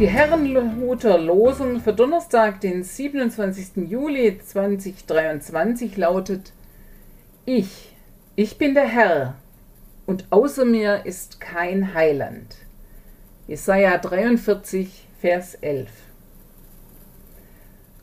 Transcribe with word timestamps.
Die 0.00 0.08
Herrenhuter 0.08 1.18
Losung 1.18 1.80
für 1.80 1.92
Donnerstag, 1.92 2.62
den 2.62 2.84
27. 2.84 3.86
Juli 3.86 4.38
2023 4.38 5.94
lautet 5.98 6.54
Ich, 7.44 7.94
ich 8.34 8.56
bin 8.56 8.72
der 8.72 8.86
Herr 8.86 9.34
und 10.06 10.24
außer 10.30 10.64
mir 10.64 11.04
ist 11.04 11.38
kein 11.38 11.92
Heiland. 11.92 12.56
Jesaja 13.46 13.98
43, 13.98 15.06
Vers 15.20 15.56
11. 15.56 15.90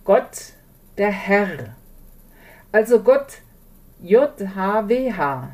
Gott, 0.03 0.53
der 0.99 1.09
Herr, 1.09 1.75
also 2.71 3.01
Gott 3.01 3.39
JHWH, 4.03 5.49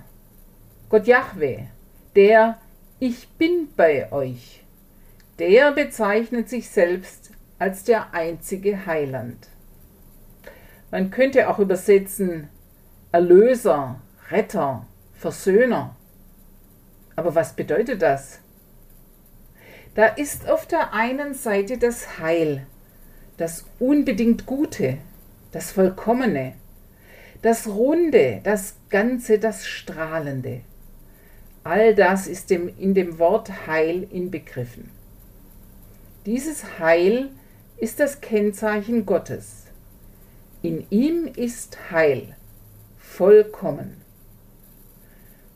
Gott 0.89 1.07
Jahwe, 1.07 1.69
der 2.17 2.57
Ich 2.99 3.29
bin 3.29 3.69
bei 3.77 4.11
euch, 4.11 4.62
der 5.39 5.71
bezeichnet 5.71 6.49
sich 6.49 6.69
selbst 6.69 7.31
als 7.59 7.83
der 7.83 8.13
einzige 8.13 8.85
Heiland. 8.85 9.47
Man 10.91 11.09
könnte 11.09 11.49
auch 11.49 11.59
übersetzen 11.59 12.49
Erlöser, 13.11 13.99
Retter, 14.29 14.85
Versöhner. 15.13 15.95
Aber 17.15 17.35
was 17.35 17.55
bedeutet 17.55 18.01
das? 18.01 18.39
Da 19.95 20.07
ist 20.07 20.49
auf 20.49 20.65
der 20.65 20.93
einen 20.93 21.33
Seite 21.33 21.77
das 21.77 22.19
Heil, 22.19 22.65
das 23.37 23.65
unbedingt 23.79 24.45
Gute, 24.45 24.97
das 25.51 25.71
Vollkommene, 25.71 26.53
das 27.43 27.67
Runde, 27.67 28.41
das 28.43 28.75
Ganze, 28.89 29.37
das 29.37 29.67
Strahlende. 29.67 30.61
All 31.63 31.93
das 31.93 32.27
ist 32.27 32.51
in 32.51 32.93
dem 32.93 33.19
Wort 33.19 33.67
Heil 33.67 34.07
inbegriffen. 34.11 34.89
Dieses 36.25 36.79
Heil 36.79 37.31
ist 37.75 37.99
das 37.99 38.21
Kennzeichen 38.21 39.05
Gottes. 39.05 39.65
In 40.61 40.85
ihm 40.89 41.29
ist 41.35 41.91
Heil, 41.91 42.37
vollkommen. 42.97 43.97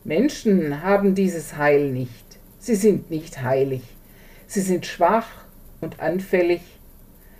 Menschen 0.04 0.82
haben 0.82 1.14
dieses 1.14 1.56
Heil 1.56 1.90
nicht. 1.90 2.38
Sie 2.58 2.74
sind 2.74 3.08
nicht 3.08 3.40
heilig. 3.40 3.82
Sie 4.46 4.60
sind 4.60 4.84
schwach 4.84 5.28
und 5.80 6.00
anfällig. 6.00 6.60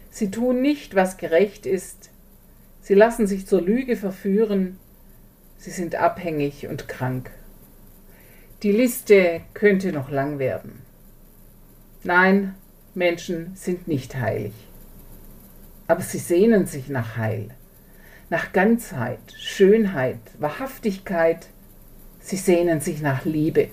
Sie 0.08 0.30
tun 0.30 0.62
nicht, 0.62 0.94
was 0.94 1.18
gerecht 1.18 1.66
ist. 1.66 2.08
Sie 2.80 2.94
lassen 2.94 3.26
sich 3.26 3.46
zur 3.46 3.60
Lüge 3.60 3.96
verführen. 3.96 4.78
Sie 5.58 5.70
sind 5.70 5.96
abhängig 5.96 6.66
und 6.66 6.88
krank. 6.88 7.30
Die 8.62 8.72
Liste 8.72 9.42
könnte 9.52 9.92
noch 9.92 10.08
lang 10.08 10.38
werden. 10.38 10.80
Nein, 12.04 12.54
Menschen 12.98 13.52
sind 13.54 13.88
nicht 13.88 14.16
heilig. 14.16 14.52
Aber 15.86 16.02
sie 16.02 16.18
sehnen 16.18 16.66
sich 16.66 16.88
nach 16.88 17.16
Heil, 17.16 17.48
nach 18.28 18.52
Ganzheit, 18.52 19.20
Schönheit, 19.36 20.18
Wahrhaftigkeit. 20.38 21.46
Sie 22.20 22.36
sehnen 22.36 22.80
sich 22.80 23.00
nach 23.00 23.24
Liebe. 23.24 23.68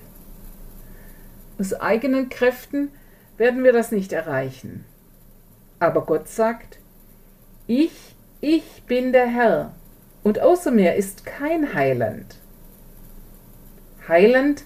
Aus 1.59 1.73
eigenen 1.73 2.29
Kräften 2.29 2.89
werden 3.37 3.63
wir 3.63 3.73
das 3.73 3.91
nicht 3.91 4.13
erreichen. 4.13 4.85
Aber 5.79 6.05
Gott 6.05 6.29
sagt, 6.29 6.79
ich, 7.67 8.15
ich 8.39 8.83
bin 8.87 9.11
der 9.11 9.27
Herr 9.27 9.73
und 10.23 10.39
außer 10.39 10.71
mir 10.71 10.95
ist 10.95 11.25
kein 11.25 11.73
Heiland. 11.73 12.35
Heiland, 14.07 14.63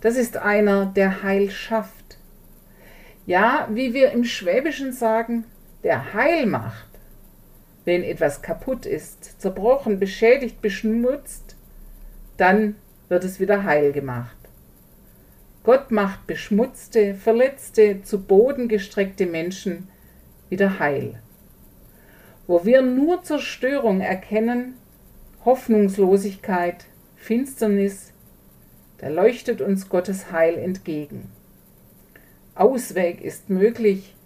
das 0.00 0.16
ist 0.16 0.36
einer, 0.38 0.86
der 0.86 1.22
Heil 1.22 1.50
schafft. 1.50 2.07
Ja, 3.28 3.68
wie 3.70 3.92
wir 3.92 4.12
im 4.12 4.24
Schwäbischen 4.24 4.94
sagen, 4.94 5.44
der 5.84 6.14
Heil 6.14 6.46
macht. 6.46 6.88
Wenn 7.84 8.02
etwas 8.02 8.40
kaputt 8.40 8.86
ist, 8.86 9.38
zerbrochen, 9.38 9.98
beschädigt, 10.00 10.62
beschmutzt, 10.62 11.54
dann 12.38 12.76
wird 13.10 13.24
es 13.24 13.38
wieder 13.38 13.64
heil 13.64 13.92
gemacht. 13.92 14.38
Gott 15.62 15.90
macht 15.90 16.26
beschmutzte, 16.26 17.14
verletzte, 17.16 18.00
zu 18.00 18.22
Boden 18.22 18.66
gestreckte 18.66 19.26
Menschen 19.26 19.88
wieder 20.48 20.78
heil. 20.78 21.20
Wo 22.46 22.64
wir 22.64 22.80
nur 22.80 23.24
Zerstörung 23.24 24.00
erkennen, 24.00 24.72
Hoffnungslosigkeit, 25.44 26.86
Finsternis, 27.14 28.14
da 28.96 29.08
leuchtet 29.08 29.60
uns 29.60 29.90
Gottes 29.90 30.32
Heil 30.32 30.56
entgegen. 30.56 31.30
Ausweg 32.58 33.20
ist 33.20 33.50
möglich, 33.50 34.16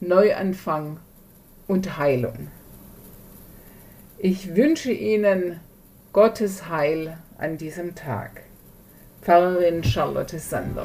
Neuanfang 0.00 1.00
und 1.66 1.96
Heilung. 1.96 2.48
Ich 4.18 4.54
wünsche 4.54 4.92
Ihnen 4.92 5.58
Gottes 6.12 6.68
Heil 6.68 7.16
an 7.38 7.56
diesem 7.56 7.94
Tag. 7.94 8.42
Pfarrerin 9.22 9.82
Charlotte 9.82 10.38
Sander. 10.38 10.84